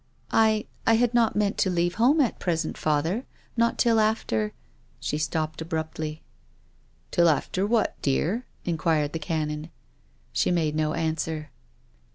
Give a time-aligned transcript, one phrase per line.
[0.31, 3.23] "I— I had not meant to leave home at present, father,
[3.55, 4.53] not till after
[4.99, 6.23] —"She stopped abruptly.
[7.11, 9.69] "Till after what, my dear?" inquired the Canon.
[10.33, 11.51] She made no answer.